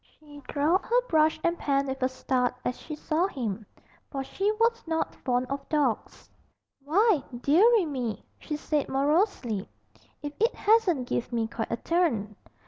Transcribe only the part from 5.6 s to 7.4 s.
dogs. 'Why,